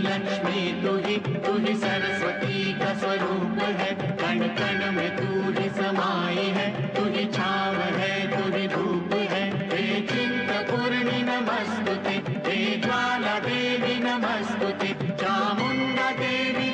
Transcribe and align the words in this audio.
लक्ष्मी 0.00 0.82
तू 0.82 0.96
ही 0.96 1.16
तू 1.16 1.58
ही 1.58 1.74
सरस्वती 1.74 2.72
का 2.72 2.94
स्वरूप 2.94 3.58
है। 3.62 3.94
कण 3.94 4.38
कण 4.48 4.92
में 4.92 5.16
तू 5.16 5.62
ही 5.62 5.68
समाई 5.68 6.46
है। 6.46 6.94
तू 6.94 7.04
ही 7.04 7.26
छाव 7.26 7.74
है 7.74 8.12
तू 8.28 8.56
ही 8.56 8.68
धूप 8.68 9.14
है। 9.14 9.68
हे 9.68 10.00
चिंत 10.00 10.50
पूर्णि 10.70 11.22
नमस्तुते, 11.22 12.22
हे 12.50 12.80
ज्वाला 12.80 13.38
देवी 13.38 13.94
नमस्तुते, 13.98 14.94
चामुंडा 15.16 16.10
देवी 16.10 16.71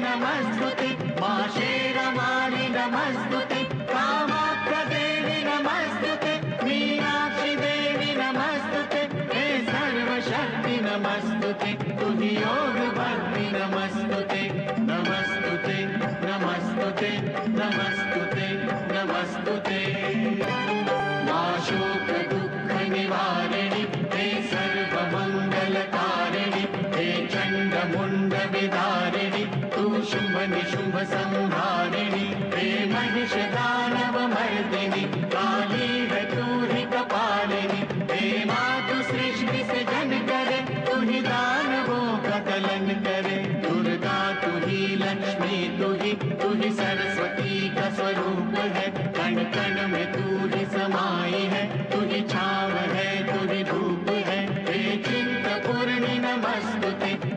संहारिणि 31.10 32.26
हे 32.54 32.68
महिष 32.92 33.34
दानव 33.54 34.18
मर्दिनि 34.34 35.04
काली 35.34 35.88
है 36.10 36.22
तू 36.34 36.46
ही 36.72 36.82
कपालिनि 36.94 37.80
हे 38.12 38.44
मातु 38.44 39.02
सृष्टि 39.10 39.62
से 39.70 39.84
जन 39.90 40.18
करे 40.30 40.60
तू 40.86 41.00
ही 41.00 41.20
दानवों 41.22 42.06
का 42.24 42.38
कलन 42.48 42.88
करे। 43.06 43.36
दुर्गा 43.62 44.18
तू 44.42 44.50
ही 44.66 44.80
लक्ष्मी 44.96 45.58
तू 45.78 45.92
ही 46.02 46.12
तू 46.42 46.52
ही 46.62 46.70
सरस्वती 46.80 47.68
का 47.76 47.88
स्वरूप 47.96 48.54
है। 48.76 48.90
कण 49.18 49.42
कण 49.56 49.86
में 49.92 50.06
तू 50.12 50.48
ही 50.56 50.64
समाई 50.76 51.42
है 51.54 51.64
तू 51.90 52.00
ही 52.10 52.22
छाव 52.30 52.76
है। 52.94 53.17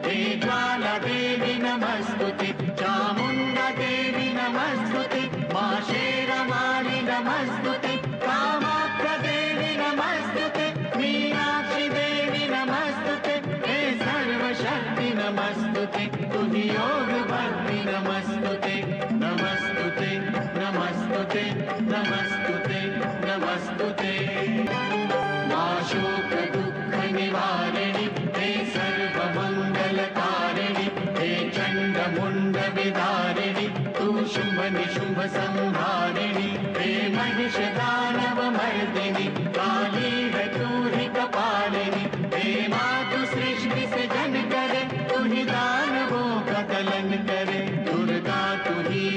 ज्वाल 0.06 0.84
देवि 1.06 1.54
न 1.64 1.76
भस्तुति 1.82 2.52
चामुण्ड 2.82 3.58
देवि 3.80 4.30
न 4.38 4.50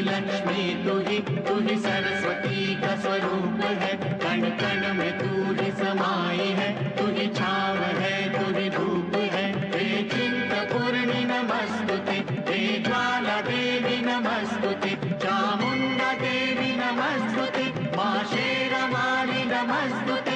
लक्ष्मी 0.07 0.63
तू 0.85 0.95
ही 1.07 1.19
तू 1.47 1.55
ही 1.61 1.77
सरस्वती 1.77 2.75
का 2.81 2.95
स्वरूप 2.97 3.61
है। 3.83 3.93
कण 4.25 4.43
कण 4.61 4.83
में 4.95 5.13
तू 5.19 5.31
ही 5.55 5.71
समाई 5.73 6.49
है 6.59 6.69
तू 6.97 7.07
ही 7.07 7.27
छाव 7.29 7.79
है 8.01 8.17
तू 8.35 8.59
ही 8.59 8.69
धूप 8.71 9.17
है। 9.33 9.47
हे 9.73 10.03
चिंत 10.03 10.53
पूर्णि 10.73 11.25
नमस्तुते, 11.25 12.19
हे 12.51 12.61
ज्वाला 12.83 13.41
देवी 13.41 13.97
नमस्तुते, 14.07 14.95
चामुण्डा 15.19 16.13
देवी 16.23 16.71
नमस्तुते, 16.77 17.67
मा 17.97 18.13
शेरमाली 18.25 19.45
नमस्तुते। 19.45 20.34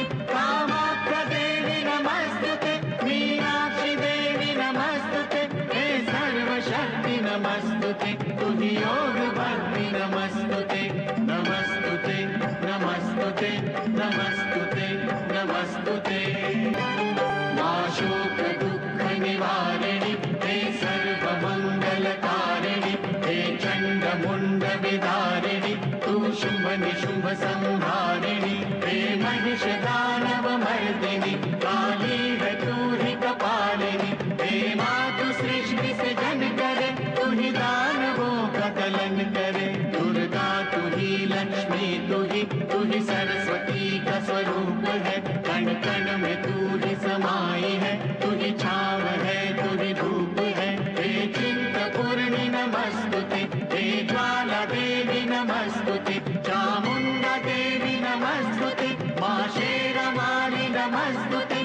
कण 45.58 45.64
कण 45.64 46.18
में 46.18 46.42
तू 46.42 46.52
ही 46.78 46.94
समाई 46.96 47.70
है 47.82 47.92
तू 48.20 48.30
ही 48.30 48.50
छाव 48.52 49.00
है 49.00 49.40
तू 49.56 49.82
ही 49.82 49.94
धूप 49.94 50.38
है। 50.40 50.68
हे 50.94 51.26
चिंत 51.26 51.76
पूर्णि 51.96 52.48
नमस्तुते, 52.48 53.42
हे 53.74 54.06
ज्वाला 54.06 54.64
देवी 54.64 55.20
नमस्तुते, 55.30 56.16
चामुंडा 56.42 57.36
देवी 57.38 57.94
नमस्तुते, 58.00 58.90
मा 59.20 59.34
शेरमाली 59.48 60.68
नमस्तुते। 60.68 61.57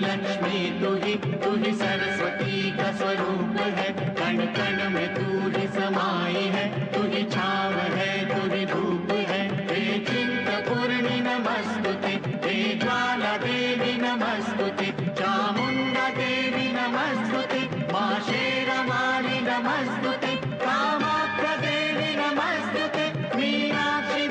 लक्ष्मी 0.00 0.80
तू 0.80 0.94
ही 0.94 1.14
तू 1.14 1.56
ही 1.56 1.72
सरस्वती 1.72 2.76
का 2.76 2.92
स्वरूप 2.92 3.56
है। 3.60 3.92
कण 3.92 4.36
कण 4.46 4.90
में 4.90 5.14
तू 5.14 5.60
ही 5.60 5.66
समाई 5.68 6.44
है। 6.44 6.92
तू 6.92 7.02
ही 7.02 7.24
छाव 7.24 7.72
है 7.72 8.12
तू 8.26 8.54
ही 8.54 8.66
धूप 8.66 9.12
है। 9.12 9.66
हे 9.70 9.98
चिंत 9.98 10.48
पूर्णि 10.68 11.20
नमस्तुते, 11.20 12.12
हे 12.48 12.78
ज्वाला 12.78 13.36
देवी 13.36 13.92
नमस्तुते 14.02 14.86
चामुण्डा 15.14 16.08
देवी 16.08 16.72
नमस्तुते, 16.72 17.92
मा 17.92 18.18
शेरमाली 18.18 19.40
नमस्तुते, 19.40 20.36
कामाख्या 20.36 21.56
देवी 21.56 22.16
नमस्तुते, 22.16 23.36
मीनाक्षी 23.36 24.26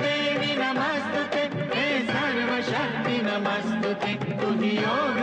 योग 4.76 5.19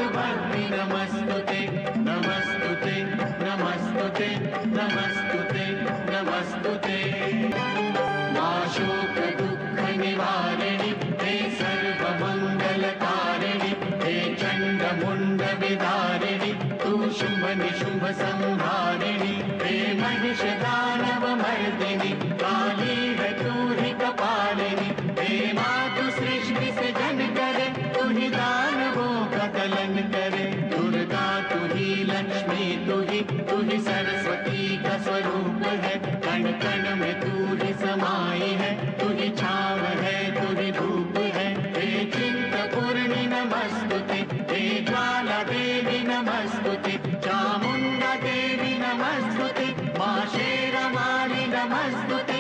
में 36.97 37.15
तू 37.21 37.33
ही 37.57 37.73
समाई 37.75 38.51
है 38.61 38.71
तू 38.99 39.09
ही 39.19 39.29
छाव 39.39 39.81
है 40.03 40.19
तू 40.35 40.49
ही 40.61 40.71
धूप 40.73 41.19
है। 41.35 41.49
हे 41.75 41.89
चिंत 42.13 42.55
पूर्णि 42.75 43.23
नमस्तुते, 43.27 44.19
हे 44.51 44.63
ज्वाला 44.85 45.43
देवी 45.43 45.99
नमस्तुते 46.09 46.95
चामुण्डा 47.27 48.15
देवी 48.25 48.73
नमस्तुते, 48.79 49.67
मा 49.99 50.11
शेरमाली 50.35 51.45
नमस्तुते 51.47 52.39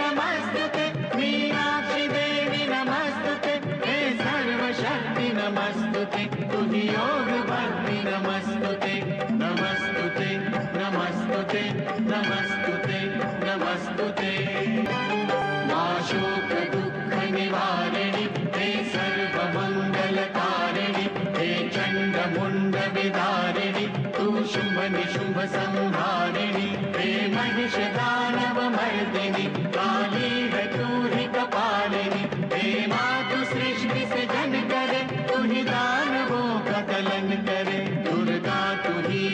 नमस्तुते, 0.00 0.84
मीनाक्षी 1.16 2.06
देवी 2.08 2.62
नमस्तुते, 2.66 3.54
हे 3.86 3.98
सर्वशक्ति 4.22 5.28
नमस्तुते 5.40 6.24
तुहि 6.52 6.86
योग 6.88 7.29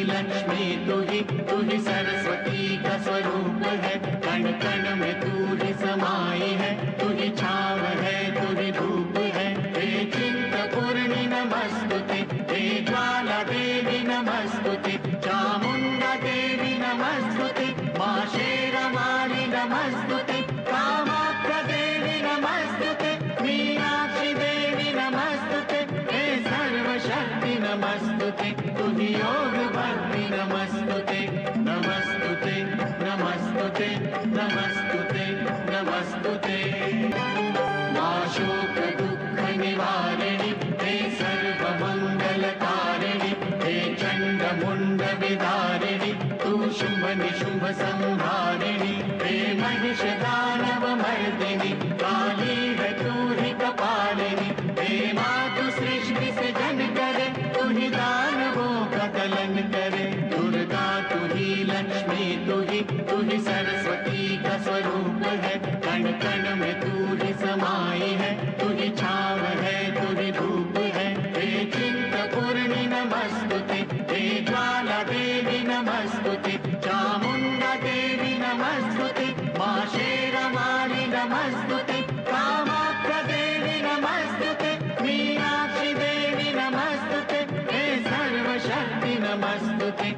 लक्ष्मी 0.09 0.87
तू 0.87 1.01
ही 1.01 1.21
तू 1.21 1.57
ही 1.63 1.79
सरस्वती 1.79 2.83
का 2.83 2.99
स्वरूप 2.99 3.63
है। 3.67 3.99
कण 3.99 4.43
कण 4.63 4.97
में 4.97 5.21
तू 5.21 5.65
ही 5.65 5.73
समाई 5.75 6.51
है। 6.61 6.99
तू 6.99 7.09
ही 7.09 7.31
छाव 7.31 7.79
है 7.79 8.19
तू 8.35 8.61
ही 8.61 8.73
धूप 8.73 9.19
है। 9.19 9.49
हे 9.77 10.05
चिंत 10.05 10.55
पूर्णि 10.75 11.27
नमस्तुते, 11.27 12.19
हे 12.55 12.85
ज्वाला 12.85 13.43
देवी 13.43 13.99
नमस्तुते 14.09 14.93
चामुण्डा 15.21 16.15
देवी 16.15 16.73
नमस्तुते, 16.79 17.69
मा 17.99 18.25
शेरमाली 18.27 19.47
नमस्तुते 19.47 20.41
कामाख्या 20.43 21.63
देवी 21.63 22.23
नमस्तुते, 22.23 23.13
मीनाक्षी 23.43 24.35
देवी 24.35 24.93
सर्वशक्ति 26.47 27.57
योग 29.15 29.56
कण 65.87 66.03
कण 66.23 66.55
में 66.57 66.81
तू 66.81 67.15
ही 67.25 67.33
समाई 67.35 68.11
है 68.21 68.59
तू 68.59 68.69
ही 68.69 68.91
छाव 68.91 69.45
है। 69.63 69.86
देवि 74.17 75.59
नमस्तुति। 75.59 76.53
चामुण्ड 76.85 77.63
नमस्तुति। 78.43 79.49
माशेर 79.59 80.35
मारि 80.39 81.07
नमस्तुति। 81.07 82.03
कामाप्रदेवि 82.25 83.83
नमस्तु 83.83 84.65
मीनाक्षि 85.05 85.95
देवि 85.95 86.53
नमस्तु 86.57 87.21
ते 87.31 88.05
सर्वशक्ति 88.05 89.15
नमस्तु 89.21 89.91
ते 89.91 90.11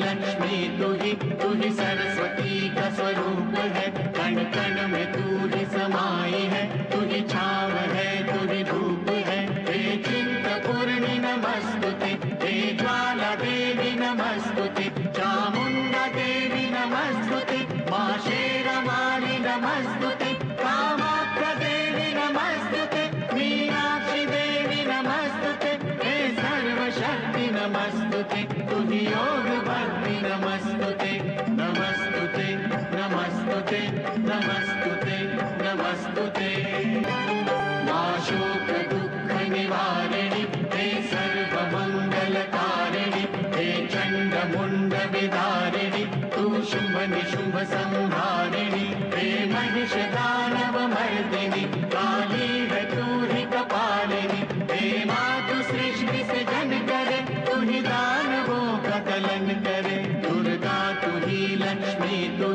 लक्ष्मी 0.00 0.56
तू 0.78 0.88
ही 1.00 1.12
तू 1.40 1.48
ही 1.54 1.70
सरस्वती 1.72 2.68
का 2.74 2.88
स्वरूप 2.90 3.54
है। 3.76 3.86
कण 4.16 4.36
कण 4.54 4.76
में 4.88 5.06
तू 5.12 5.24
ही 5.48 5.64
समाई 5.66 6.42
है 6.52 6.62
तू 6.90 7.00
ही 7.00 7.20
छाव 7.22 7.72
है 7.94 8.10
तू 8.28 8.52
ही 8.52 8.62
धूप 8.64 9.10
है। 9.26 9.40
हे 9.68 9.96
चिंत 9.96 10.46
पूर्णि 10.66 11.16
नमस्तुते, 11.18 12.12
हे 12.44 12.54
ज्वाला 12.76 13.34
देवी 13.34 13.90
नमस्तुते, 14.00 14.86
चामुण्डा 15.12 16.06
देवी 16.16 16.64
नमस्तुते, 16.70 17.58
मा 17.90 18.04
शेरमाली 18.18 19.38
नमस्तुते 19.38 20.07
हे 40.74 40.86
सर्वमङ्गलकारिणि, 41.10 42.52
हे 43.56 43.68
चण्डमुण्ड 43.92 44.92
विदारिणि 45.14 46.04
तु 46.34 46.44
शुम्भ 46.70 46.96
निशुम्भ 47.12 47.56
संहारिणि 47.72 48.86
हे 49.14 49.28
महिष 49.52 49.94
दानव 50.14 50.74
मर्दिनि 50.94 51.64
काली 51.94 52.50
है 52.72 52.82
तू 52.90 53.04
ही 53.30 53.42
मातु 55.10 55.56
सृष्टि 55.62 56.20
से 56.30 56.40
जन 56.50 56.70
करे 56.88 57.20
तू 57.46 57.54
ही 57.60 57.78
दानवों 57.80 58.66
का 58.84 58.98
कलन 59.08 59.46
करे 59.66 59.96
दुर्गा 60.26 60.78
तू 61.02 61.10
लक्ष्मी 61.62 62.18
तू 62.38 62.48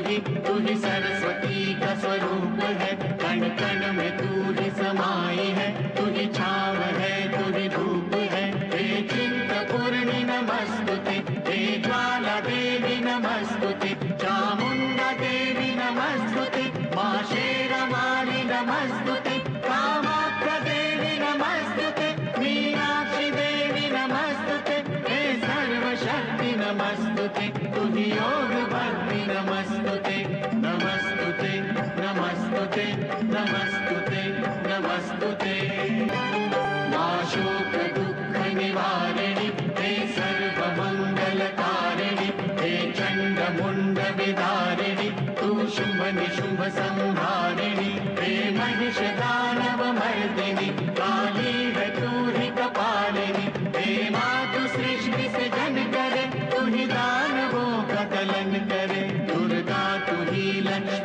ही 0.66 0.76
सरस्वती 0.82 1.60
का 1.82 1.92
स्वरूप 2.02 2.60
है, 2.82 2.92
कण 3.24 3.40
कण 3.60 3.80
में 3.98 4.12
तू 4.18 4.30
ही 4.62 4.70
समाई 4.82 5.48
है, 5.58 5.68
तू 5.96 6.04
छाव 6.34 6.78
है। 7.00 7.23
ज्वाल 11.56 12.24
नमस्तुति। 13.00 13.90
चामुण्डदेवि 14.22 15.76
नमस्तुति। 15.76 16.96
मा 16.96 17.24
देवि 17.24 18.44
नमस्तुति। 18.44 19.33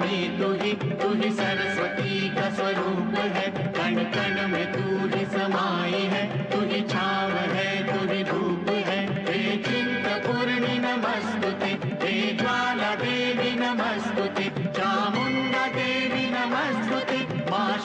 लक्ष्मी 0.08 0.38
तू 0.38 0.52
ही 0.52 0.72
तू 1.00 1.08
ही 1.14 1.30
सरस्वती 1.30 2.34
का 2.34 2.48
स्वरूप 2.50 3.14
है। 3.36 3.50
कण 3.72 3.96
कण 4.14 4.48
में 4.48 4.66
तू 4.72 4.84
ही 5.08 5.24
समाई 5.26 6.02
है, 6.12 6.22
तू 6.50 6.60
ही 6.60 6.80
छाव 6.82 7.32
है, 7.52 7.68
तू 7.86 8.12
ही 8.12 8.22
धूप 8.24 8.70
है। 8.86 9.00
हे 9.28 9.56
चिंत 9.56 10.06
पूर्णि 10.26 10.78
नमस्तुते, 10.78 11.70
हे 12.02 12.14
ज्वाला 12.36 12.94
देवी 12.94 13.50
नमस्तुते, 13.60 14.48
चामुंडा 14.72 15.66
देवी 15.76 16.24
नमस्तुते, 16.30 17.20
माँ 17.50 17.78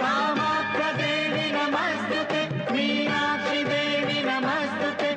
कामाख्या 0.00 0.90
देवी 0.92 1.46
नमस्तुते, 1.52 2.42
मीनाक्षी 2.72 3.64
देवी 3.64 4.18
नमस्तुते 4.22 5.14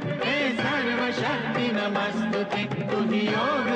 सर्वशक्ति 0.62 1.68
नमस्तुते 1.74 2.64
तु 2.88 3.04
ही 3.12 3.26
योग 3.28 3.69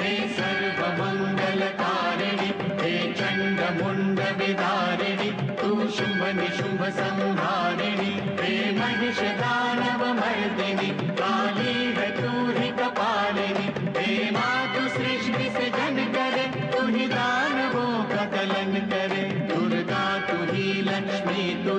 हे 0.00 0.12
सर्वमङ्गलकारिणि, 0.36 1.78
हे 2.82 2.94
चण्डमुण्ड 3.18 4.18
विदारिणि 4.40 5.30
तु 5.60 5.70
शुम्भ 5.96 6.22
निशुम्भ 6.40 6.82
संहारिणि 6.98 8.12
हे 8.40 8.52
महिष 8.78 9.18
दानव 9.40 10.00
मर्दिनि 10.20 10.90
काली 11.20 11.74
है 11.98 12.08
कपालिनि 12.78 13.66
हे 13.96 14.08
मातु 14.36 14.82
सृष्टि 14.94 15.46
से 15.56 15.66
जन 15.76 15.96
करे 16.14 16.46
तू 16.72 16.80
ही 16.86 17.04
दानवों 17.08 17.94
का 18.10 18.22
दलन 18.32 18.72
करे, 18.90 19.24
दुर्गा 19.50 20.04
तू 20.28 20.36
लक्ष्मी 20.88 21.44
तू 21.64 21.74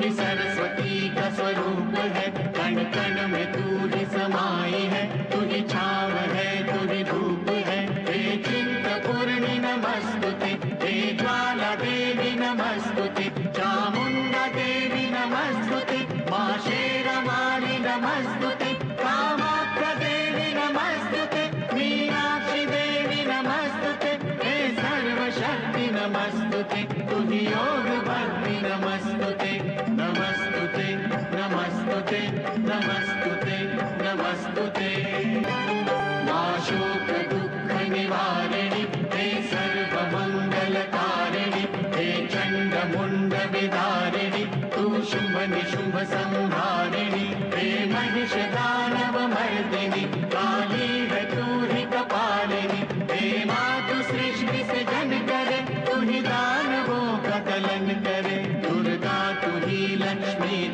ही 0.00 0.10
सरस्वती 0.18 0.94
का 1.16 1.26
स्वरूप 1.36 1.94
है, 2.16 2.26
कण 2.58 2.74
कण 2.94 3.14
में 3.32 3.46
तू 3.52 3.64
ही 3.92 4.02
समाई 4.14 4.82
है 4.92 5.02
तू 5.30 5.38
ही 5.50 5.60
छाव 5.72 6.12
है 6.34 6.50
तू 6.68 6.78
धूप 7.10 7.37
ूर्णि 9.10 9.56
न 9.64 9.74
वस्तुति 9.84 10.52
ज्वालदे 11.20 11.96
न 12.40 12.50
वस्तुति 12.60 13.28
चामुण्ड 13.58 14.34
देवि 14.56 15.06
न 15.14 15.24
मस्तुति 15.32 16.00
माशेर 16.30 17.08
मारि 17.26 17.78
न 17.86 17.96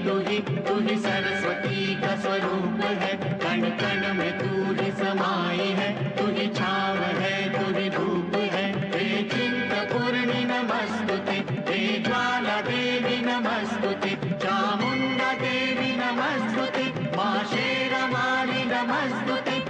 तू 0.04 0.18
ही 0.18 0.38
तू 0.38 0.74
ही 0.80 0.96
सरस्वती 0.98 2.00
का 2.00 2.16
स्वरूप 2.16 2.80
है? 2.84 3.16
कण 3.16 3.60
कण 3.80 4.14
में 4.14 4.32
तू 4.38 4.82
ही 4.82 4.90
समाई 4.92 5.68
है। 5.78 6.16
तू 6.16 6.26
ही 6.26 6.48
छाव 6.48 6.96
है 6.96 7.36
तू 7.52 7.78
ही 7.78 7.90
धूप 7.90 8.36
है। 8.36 8.66
हे 8.94 9.22
चिंत 9.22 9.72
पूर्णि 9.92 10.44
नमस्तुते, 10.44 11.36
हे 11.72 12.02
ज्वाला 12.02 12.60
देवी 12.60 13.16
नमस्तुते 13.26 14.10
चामुंडा 14.38 15.32
देवी 15.32 15.96
नमस्तुते, 15.96 17.16
माँ 17.16 17.44
शेरमाली 17.44 18.64
नमस्तुते 18.64 19.64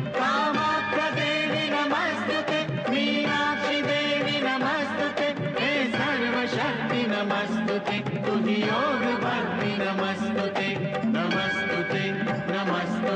देवी 1.16 1.70
नमस्तुते, 1.70 2.60
मीनाक्षी 2.90 3.82
देवी 3.82 4.40
नमस्तुते, 4.40 5.28
हे 5.60 5.72
सर्वशक्ति 5.86 7.02
नमस्तुते 7.08 7.98
तु 7.98 8.46
ही 8.46 8.62
योग 8.62 9.03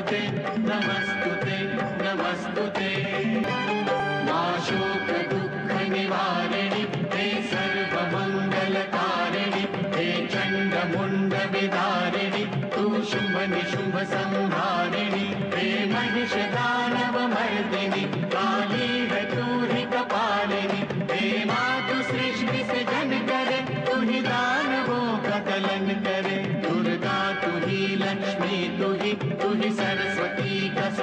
नमस्तुते 0.09 0.29
नमस्तुते 0.59 1.57
नमस्तुते 2.03 2.89
मा 4.29 4.59
शोक 4.59 5.09
दुःख 5.33 5.73
निवारिणि, 5.89 6.83
हे 7.15 7.27
हे 9.97 10.27
मुंड 10.97 11.35
विदारिणि, 11.35 12.45
तु 12.77 13.03
शुम्भ 13.03 13.37
निशुभ 13.55 13.99
संहारिणि, 13.99 15.27
हे 15.57 15.69
महिष 15.93 16.33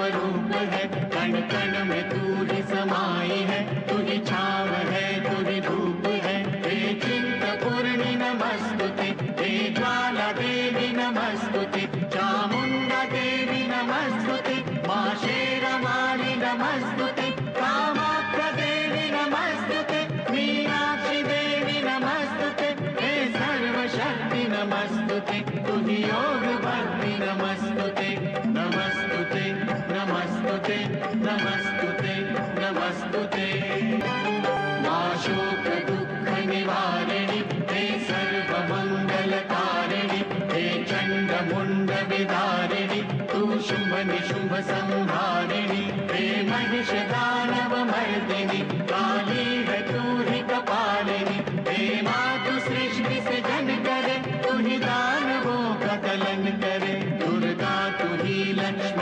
स्वरूप 0.05 0.51
है। 0.55 0.87
कण 0.87 1.31
कण 1.41 1.85
में 1.85 2.09
तू 2.09 2.55
ही 2.55 2.61
समाई 2.63 3.39
है। 3.39 3.87
तू 3.87 3.97
ही 3.97 4.19
छाव 4.19 4.67
है, 4.67 5.05
तू 5.21 5.49
ही 5.49 5.61
धूप 5.61 6.07
है। 6.07 6.61
हे 6.65 6.93
चिंत 6.93 7.63
पूर्णि 7.63 8.15
नमस्तुते, 8.15 9.07
हे 9.43 9.73
ज्वाला 9.73 10.31
देवी 10.31 10.87
नमस्तुते, 10.97 12.09
चामुंडा 12.09 13.03
देवी 13.03 13.67
नमस्तुते, 13.67 14.87
माँ 14.87 15.15
शेरमाली 15.15 16.35
नमस्तुते। 16.35 17.24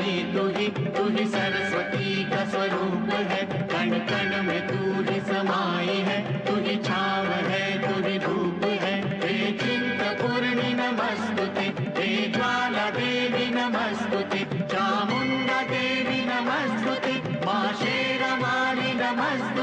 लक्ष्मी 0.04 0.34
तू 0.34 0.48
ही 0.48 0.68
तू 0.96 1.04
ही 1.10 1.26
सरस्वती 1.26 2.24
का 2.30 2.44
स्वरूप 2.46 3.10
है। 3.14 3.46
कण 3.68 3.92
कण 4.10 4.44
में 4.44 4.68
तू 4.68 5.12
ही 5.12 5.20
समाई 5.22 5.98
है, 6.08 6.18
तू 6.46 6.56
ही 6.56 6.76
छाव 6.78 7.28
है, 7.48 7.64
तू 7.80 8.08
ही 8.08 8.20
धूप 8.20 8.66
है। 8.82 8.96
हे 9.24 9.52
चिंत 9.52 10.02
पूर्णि 10.22 10.74
नमस्तुते, 10.74 11.68
हे 12.00 12.32
ज्वाला 12.32 12.90
देवी 12.90 13.46
नमस्तुते, 13.56 14.46
चामुंडा 14.68 15.62
देवी 15.72 16.22
नमस्तुते, 16.26 17.16
माँ 17.46 17.74
शेरमाली 17.74 18.94
नमस्तुते। 18.94 19.63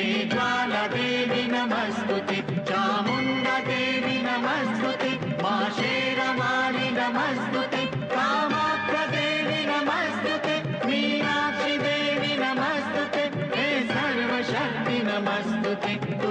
ज्वाल 0.00 0.70
नमस्तुति। 1.46 2.36
चामुण्डदेवि 2.68 4.22
नमस्तुति। 4.22 5.42
मा 5.42 5.68
मारि 6.32 6.90
नमस्तुति। 6.90 7.86
कामाप्रदेवि 8.08 9.66
नमस्तुति। 9.66 10.86
मीनाक्षि 10.86 11.78
देवि 11.78 12.36
नमस्तु 12.36 13.18
ते 13.46 13.88
सर्वशक्ति 13.88 15.02
नमस्तुति। 15.04 15.94
ते 15.94 16.18
तु 16.18 16.28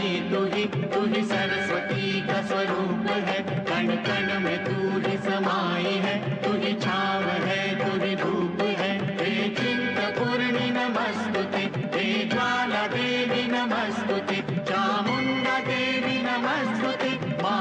लक्ष्मी 0.00 0.30
तू 0.30 0.44
ही 0.52 0.64
तू 0.92 1.00
ही 1.06 1.22
सरस्वती 1.24 2.20
का 2.26 2.40
स्वरूप 2.42 3.06
है। 3.28 3.38
कण 3.68 3.88
कण 4.06 4.40
में 4.40 4.58
तू 4.64 4.76
ही 5.00 5.16
समाई 5.18 5.94
है, 6.04 6.14
तू 6.42 6.52
ही 6.52 6.72
छाव 6.74 7.24
है, 7.44 7.60
तू 7.78 8.04
ही 8.04 8.14
धूप 8.16 8.62
है। 8.78 8.92
हे 9.20 9.48
चिंत 9.48 9.98
पूर्णि 10.18 10.68
नमस्तुते, 10.70 11.62
हे 11.96 12.06
ज्वाला 12.28 12.86
देवी 12.86 13.42
नमस्तुते 13.52 14.38
चामुण्डा 14.70 15.58
देवी 15.68 16.16
नमस्तुते, 16.22 17.12
मा 17.42 17.58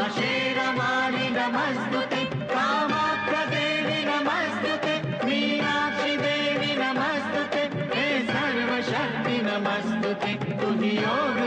कामाख्या 2.53 3.43
देवी 3.45 3.99
नमस्तुते, 4.05 4.95
मीनाक्षी 5.25 6.15
देवी 6.17 6.71
नमस्तुते 6.75 7.63
सर्वशक्ति 8.31 9.37
नमस्तुते 9.43 10.33
तुहि 10.57 10.97
योग 10.97 11.38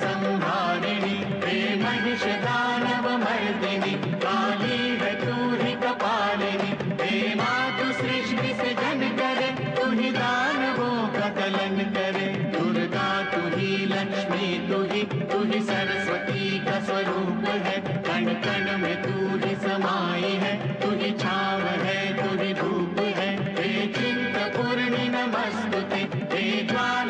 संहारिणि 0.00 1.16
हे 1.44 1.58
महिष 1.82 2.24
दानव 2.44 3.08
मर्दिनि 3.24 3.94
काली 4.24 4.78
है 5.00 5.12
तू 5.20 5.36
ही 5.62 5.72
कपालिनी 5.84 6.70
हे 7.02 7.34
मातु 7.34 7.92
सृष्टि 8.00 8.54
से 8.60 8.74
जन 8.80 9.08
करे 9.20 9.50
तू 9.76 9.90
ही 9.90 10.10
दानवों 10.12 10.96
का 11.14 11.28
कलन 11.38 11.76
करे। 11.96 12.26
दुर्गा 12.52 13.08
तू 13.32 13.40
ही 13.56 13.70
लक्ष्मी 13.92 14.48
तू 14.68 14.82
ही 14.92 15.02
तू 15.32 15.42
ही 15.52 15.60
सरस्वती 15.70 16.58
का 16.66 16.78
स्वरूप 16.86 17.44
है। 17.66 17.76
कण 18.08 18.32
कण 18.46 18.76
में 18.82 18.96
तू 19.02 19.38
ही 19.46 19.54
समाई 19.66 20.32
है 20.44 20.54
तू 20.80 20.90
ही 21.00 21.10
छाव 21.22 21.66
है 21.84 22.00
तू 22.18 22.30
ही 22.42 22.52
धूप 22.54 23.00
है। 23.18 23.30
हे 23.58 23.86
चिंत 23.96 24.36
पूर्णि 24.56 25.08
नमस्तुते 25.08 26.04
ज्वाल 26.38 27.08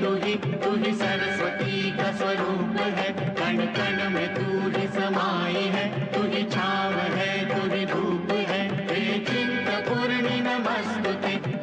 तू 0.00 0.14
ही 0.14 0.34
तू 0.34 0.76
ही 0.76 0.92
सरस्वती 0.94 1.90
का 1.96 2.12
स्वरूप 2.12 2.76
है? 2.80 3.12
कण 3.12 3.56
कण 3.66 4.10
में 4.10 4.34
तू 4.34 4.80
ही 4.80 4.86
समाई 4.88 5.64
है। 5.64 6.12
तू 6.12 6.22
ही 6.22 6.44
छाव 6.44 6.92
है 6.92 7.32
तू 7.48 7.74
ही 7.74 7.86
धूप 7.86 8.32
है। 8.32 8.86
हे 8.90 9.18
चिंत 9.18 9.66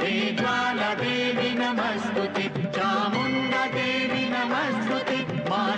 हे 0.01 0.35
ज्वाला 0.35 0.93
देवी 0.93 1.49
नमस्तुते 1.59 2.43
चामुंडा 2.71 3.65
देवी 3.65 4.29
नमस्तुते, 4.29 5.49
मा 5.49 5.75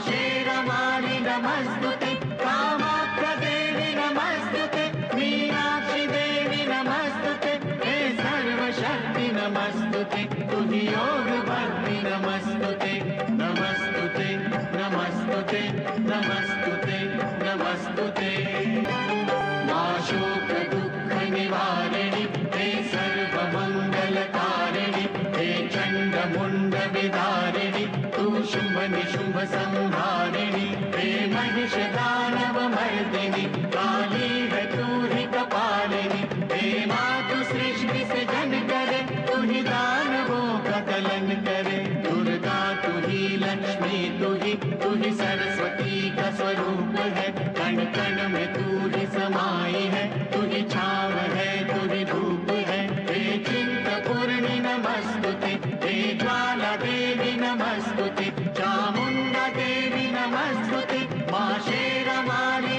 संहारिणि 29.52 30.68
हे 30.96 31.10
महिष 31.34 31.76
दानव 31.96 32.60
मर्दिनि 32.76 33.46
काली 33.76 34.30
है 34.52 34.64
तू 34.72 34.88
ही 35.14 35.24
कपालिनी 35.36 36.22
हे 36.54 36.86
मातु 36.86 37.44
सृष्टि 37.52 38.06
से 38.12 38.26
जन 38.32 38.60
करे 38.72 39.02
तू 39.28 39.42
ही 39.42 39.62
दानवों 39.64 40.48
का 40.66 40.80
कलन 40.90 41.28
करे। 41.48 41.78
दुर्गा 42.04 42.60
तू 42.84 42.92
ही 43.08 43.22
लक्ष्मी 43.44 44.00
तू 44.20 44.34
ही 44.44 44.54
तू 44.84 44.90
ही 45.04 45.12
सरस्वती 45.22 46.10
का 46.18 46.30
स्वरूप 46.38 46.96
है। 47.18 47.28
कण 47.60 47.84
कण 47.98 48.28
में 48.34 48.48
तू 48.54 48.90
ही 48.98 49.06
समाई 49.18 49.84
है 49.96 50.06
तू 50.32 50.42
ही 50.52 50.62
छाव 50.74 51.18
है 51.36 51.52
तू 51.70 51.82
ही 51.94 52.04
धूप 52.06 52.52
है। 52.70 52.82
हे 53.10 53.38
चिंत 53.48 53.88
पूर्णि 54.08 54.60
नमस्तुते 54.68 55.56
ज्वाल 55.88 56.62
नमस्तुति। 56.62 57.36
न 57.36 57.46
मस्तुति 57.54 58.26
चामुण्डदे 58.32 59.76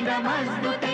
न 0.03 0.23
मस्तुति 0.25 0.90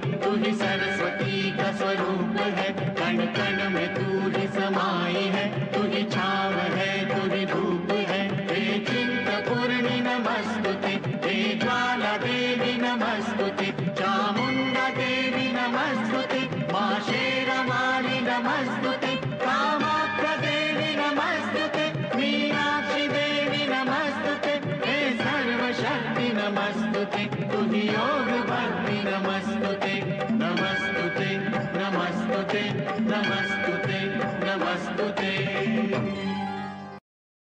तू 0.00 0.36
ही 0.36 0.52
सरस्वती 0.54 1.50
का 1.56 1.72
स्वरूप 1.72 2.36
है। 2.40 2.72
कण 2.72 3.16
कण 3.26 3.70
में 3.70 3.94
तू 3.94 4.40
ही 4.40 4.46
समाई 4.48 5.24
है। 5.24 5.72
तू 5.72 5.82
ही 5.82 6.04
छाव 6.04 6.52
है, 6.52 6.90
तू 7.06 7.34
ही 7.34 7.46
धूप 7.46 7.92
है। 7.92 8.46
हे 8.50 8.78
चिंत 8.78 9.28
पूर्णि 9.48 10.00
नमस्तुते, 10.00 11.00
हे 11.28 11.58
ज्वाला 11.58 12.16
देवी 12.16 12.72
नमस्तुते, 12.82 13.72
चामुंडा 13.94 14.88
देवी 14.88 15.52
नमस्तुते 15.52 16.72
माशे 16.72 17.29